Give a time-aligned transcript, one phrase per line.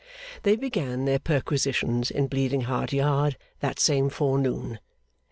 [0.41, 4.79] They began their perquisitions in Bleeding Heart Yard that same forenoon.